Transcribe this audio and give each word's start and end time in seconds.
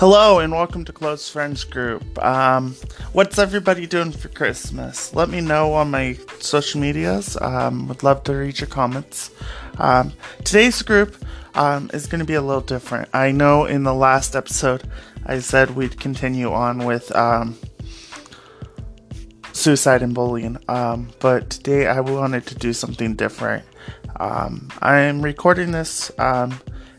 Hello 0.00 0.38
and 0.38 0.50
welcome 0.50 0.82
to 0.86 0.94
Close 0.94 1.28
Friends 1.28 1.62
Group. 1.62 2.02
Um, 2.24 2.74
what's 3.12 3.38
everybody 3.38 3.86
doing 3.86 4.12
for 4.12 4.28
Christmas? 4.28 5.14
Let 5.14 5.28
me 5.28 5.42
know 5.42 5.74
on 5.74 5.90
my 5.90 6.16
social 6.38 6.80
medias. 6.80 7.36
Um, 7.38 7.86
would 7.86 8.02
love 8.02 8.22
to 8.22 8.32
read 8.32 8.60
your 8.60 8.66
comments. 8.66 9.30
Um, 9.76 10.14
today's 10.42 10.80
group 10.80 11.22
um, 11.54 11.90
is 11.92 12.06
going 12.06 12.20
to 12.20 12.24
be 12.24 12.32
a 12.32 12.40
little 12.40 12.62
different. 12.62 13.10
I 13.12 13.30
know 13.30 13.66
in 13.66 13.82
the 13.82 13.92
last 13.92 14.34
episode 14.34 14.84
I 15.26 15.38
said 15.40 15.76
we'd 15.76 16.00
continue 16.00 16.50
on 16.50 16.86
with 16.86 17.14
um, 17.14 17.58
suicide 19.52 20.00
and 20.00 20.14
bullying, 20.14 20.56
um, 20.68 21.10
but 21.18 21.50
today 21.50 21.88
I 21.88 22.00
wanted 22.00 22.46
to 22.46 22.54
do 22.54 22.72
something 22.72 23.16
different. 23.16 23.66
I 24.16 25.00
am 25.00 25.20
recording 25.20 25.72
this, 25.72 26.10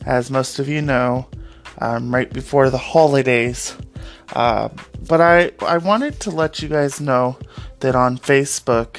as 0.06 0.30
most 0.30 0.60
of 0.60 0.68
you 0.68 0.84
know 0.84 1.28
um, 1.82 2.14
right 2.14 2.32
before 2.32 2.70
the 2.70 2.78
holidays. 2.78 3.76
Uh, 4.34 4.70
but 5.08 5.20
I, 5.20 5.52
I 5.62 5.78
wanted 5.78 6.20
to 6.22 6.32
let 6.32 6.62
you 6.62 6.70
guys 6.70 7.02
know 7.02 7.38
that 7.80 7.96
on 7.96 8.18
Facebook, 8.18 8.98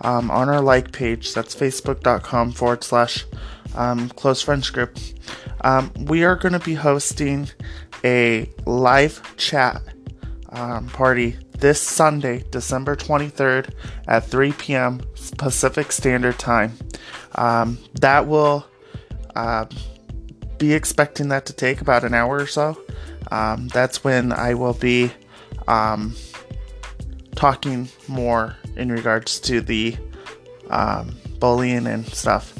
um, 0.00 0.30
on 0.30 0.48
our 0.48 0.62
like 0.62 0.92
page, 0.92 1.34
that's 1.34 1.54
facebook.com 1.54 2.52
forward 2.52 2.82
slash 2.82 3.26
um, 3.74 4.08
close 4.10 4.40
friends 4.40 4.70
group, 4.70 4.96
um, 5.62 5.92
we 6.06 6.24
are 6.24 6.36
going 6.36 6.54
to 6.54 6.60
be 6.60 6.74
hosting 6.74 7.48
a 8.02 8.48
live 8.64 9.36
chat 9.36 9.82
um, 10.50 10.88
party 10.88 11.36
this 11.58 11.80
Sunday, 11.80 12.42
December 12.50 12.96
23rd 12.96 13.74
at 14.08 14.24
3 14.24 14.52
p.m. 14.52 15.00
Pacific 15.36 15.92
Standard 15.92 16.38
Time. 16.38 16.72
Um, 17.34 17.78
that 18.00 18.26
will 18.26 18.66
uh, 19.36 19.66
be 20.60 20.74
expecting 20.74 21.28
that 21.30 21.46
to 21.46 21.52
take 21.52 21.80
about 21.80 22.04
an 22.04 22.14
hour 22.14 22.36
or 22.36 22.46
so. 22.46 22.80
Um, 23.32 23.66
that's 23.68 24.04
when 24.04 24.32
I 24.32 24.54
will 24.54 24.74
be 24.74 25.10
um, 25.66 26.14
talking 27.34 27.88
more 28.06 28.56
in 28.76 28.92
regards 28.92 29.40
to 29.40 29.60
the 29.60 29.96
um, 30.68 31.16
bullying 31.40 31.86
and 31.86 32.06
stuff. 32.06 32.54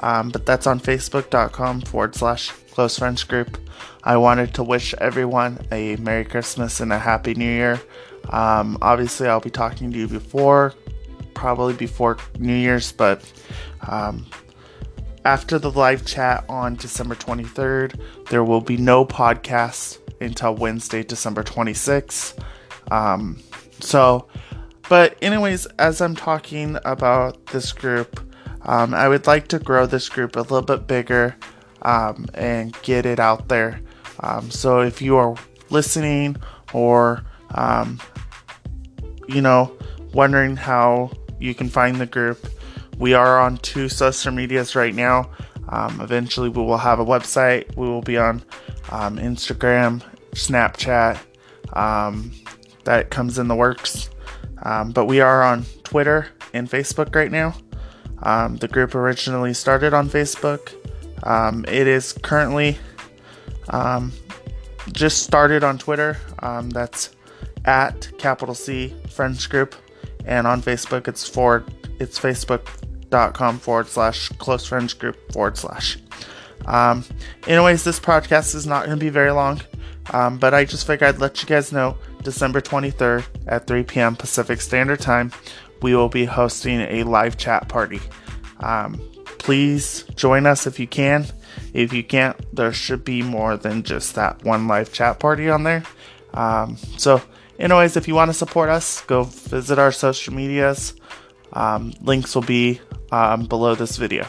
Um, 0.00 0.28
but 0.28 0.44
that's 0.44 0.66
on 0.66 0.78
facebook.com 0.78 1.80
forward 1.80 2.14
slash 2.14 2.50
close 2.70 2.98
friends 2.98 3.24
group. 3.24 3.58
I 4.04 4.18
wanted 4.18 4.54
to 4.54 4.62
wish 4.62 4.94
everyone 4.98 5.58
a 5.72 5.96
Merry 5.96 6.24
Christmas 6.24 6.80
and 6.80 6.92
a 6.92 6.98
Happy 6.98 7.34
New 7.34 7.50
Year. 7.50 7.80
Um, 8.28 8.76
obviously, 8.82 9.28
I'll 9.28 9.40
be 9.40 9.50
talking 9.50 9.90
to 9.90 9.98
you 9.98 10.06
before, 10.06 10.74
probably 11.34 11.74
before 11.74 12.18
New 12.38 12.54
Year's, 12.54 12.92
but 12.92 13.32
um, 13.88 14.26
after 15.26 15.58
the 15.58 15.72
live 15.72 16.06
chat 16.06 16.44
on 16.48 16.76
December 16.76 17.16
23rd, 17.16 18.00
there 18.30 18.44
will 18.44 18.60
be 18.60 18.76
no 18.76 19.04
podcast 19.04 19.98
until 20.20 20.54
Wednesday, 20.54 21.02
December 21.02 21.42
26th. 21.42 22.40
Um, 22.92 23.42
so, 23.80 24.28
but, 24.88 25.18
anyways, 25.20 25.66
as 25.80 26.00
I'm 26.00 26.14
talking 26.14 26.78
about 26.84 27.44
this 27.46 27.72
group, 27.72 28.20
um, 28.62 28.94
I 28.94 29.08
would 29.08 29.26
like 29.26 29.48
to 29.48 29.58
grow 29.58 29.84
this 29.84 30.08
group 30.08 30.36
a 30.36 30.42
little 30.42 30.62
bit 30.62 30.86
bigger 30.86 31.34
um, 31.82 32.26
and 32.34 32.72
get 32.82 33.04
it 33.04 33.18
out 33.18 33.48
there. 33.48 33.80
Um, 34.20 34.48
so, 34.48 34.78
if 34.78 35.02
you 35.02 35.16
are 35.16 35.34
listening 35.70 36.36
or, 36.72 37.24
um, 37.50 38.00
you 39.26 39.40
know, 39.40 39.76
wondering 40.12 40.54
how 40.54 41.10
you 41.40 41.52
can 41.52 41.68
find 41.68 41.96
the 41.96 42.06
group, 42.06 42.46
we 42.98 43.14
are 43.14 43.38
on 43.40 43.58
two 43.58 43.88
social 43.88 44.32
medias 44.32 44.74
right 44.74 44.94
now. 44.94 45.30
Um, 45.68 46.00
eventually, 46.00 46.48
we 46.48 46.62
will 46.62 46.78
have 46.78 47.00
a 47.00 47.04
website. 47.04 47.76
We 47.76 47.88
will 47.88 48.02
be 48.02 48.16
on 48.16 48.42
um, 48.90 49.18
Instagram, 49.18 50.02
Snapchat. 50.32 51.18
Um, 51.72 52.32
that 52.84 53.10
comes 53.10 53.38
in 53.38 53.48
the 53.48 53.54
works. 53.54 54.10
Um, 54.62 54.92
but 54.92 55.06
we 55.06 55.20
are 55.20 55.42
on 55.42 55.64
Twitter 55.84 56.28
and 56.54 56.70
Facebook 56.70 57.14
right 57.14 57.30
now. 57.30 57.54
Um, 58.22 58.56
the 58.56 58.68
group 58.68 58.94
originally 58.94 59.52
started 59.54 59.92
on 59.92 60.08
Facebook. 60.08 60.72
Um, 61.24 61.64
it 61.68 61.86
is 61.86 62.12
currently 62.12 62.78
just 64.92 65.24
started 65.24 65.64
on 65.64 65.78
Twitter. 65.78 66.16
that's 66.68 67.10
at 67.64 68.10
capital 68.18 68.54
C 68.54 68.94
Friends 69.10 69.46
Group, 69.46 69.74
and 70.24 70.46
on 70.46 70.62
Facebook 70.62 71.08
it's 71.08 71.28
for 71.28 71.64
it's 71.98 72.18
Facebook 72.18 72.68
com 73.34 73.58
forward 73.58 73.88
slash 73.88 74.28
close 74.30 74.66
friends 74.66 74.94
group 74.94 75.16
forward 75.32 75.56
slash. 75.56 75.98
Um, 76.66 77.04
anyways, 77.46 77.84
this 77.84 78.00
podcast 78.00 78.54
is 78.54 78.66
not 78.66 78.86
going 78.86 78.98
to 78.98 79.04
be 79.04 79.10
very 79.10 79.30
long, 79.30 79.60
um, 80.12 80.38
but 80.38 80.54
I 80.54 80.64
just 80.64 80.86
figured 80.86 81.14
I'd 81.14 81.20
let 81.20 81.42
you 81.42 81.48
guys 81.48 81.72
know 81.72 81.96
December 82.22 82.60
23rd 82.60 83.24
at 83.46 83.66
3 83.66 83.84
p.m. 83.84 84.16
Pacific 84.16 84.60
Standard 84.60 85.00
Time, 85.00 85.32
we 85.82 85.94
will 85.94 86.08
be 86.08 86.24
hosting 86.24 86.80
a 86.80 87.04
live 87.04 87.36
chat 87.36 87.68
party. 87.68 88.00
Um, 88.60 89.00
please 89.38 90.04
join 90.16 90.46
us 90.46 90.66
if 90.66 90.80
you 90.80 90.86
can. 90.86 91.26
If 91.72 91.92
you 91.92 92.02
can't, 92.02 92.36
there 92.54 92.72
should 92.72 93.04
be 93.04 93.22
more 93.22 93.56
than 93.56 93.82
just 93.82 94.14
that 94.16 94.42
one 94.44 94.66
live 94.66 94.92
chat 94.92 95.20
party 95.20 95.48
on 95.48 95.62
there. 95.62 95.84
Um, 96.34 96.76
so, 96.96 97.22
anyways, 97.58 97.96
if 97.96 98.08
you 98.08 98.14
want 98.14 98.30
to 98.30 98.34
support 98.34 98.68
us, 98.68 99.02
go 99.02 99.22
visit 99.24 99.78
our 99.78 99.92
social 99.92 100.34
medias. 100.34 100.94
Um, 101.52 101.92
links 102.02 102.34
will 102.34 102.42
be 102.42 102.80
um, 103.12 103.46
below 103.46 103.74
this 103.74 103.96
video. 103.96 104.26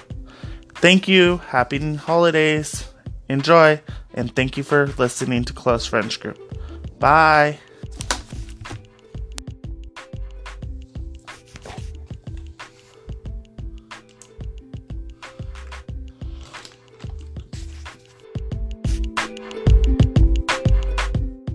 Thank 0.76 1.08
you. 1.08 1.38
Happy 1.38 1.96
holidays. 1.96 2.88
Enjoy. 3.30 3.82
And 4.14 4.36
thank 4.36 4.58
you 4.58 4.64
for 4.64 4.88
listening 4.98 5.44
to 5.46 5.54
Close 5.54 5.86
Friends 5.86 6.18
Group. 6.18 6.38
Bye. 7.00 7.60